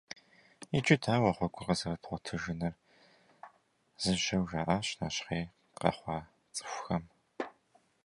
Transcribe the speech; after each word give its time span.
«Иджы 0.77 0.95
дауэ 1.03 1.31
гъуэгур 1.35 1.65
къызэрыдгъуэтыжынур?»- 1.67 2.75
зыжьэу 4.01 4.45
жаӀащ 4.49 4.87
нэщхъей 4.99 5.45
къэхъуа 5.79 6.17
цӀыкӀухэм. 6.55 7.03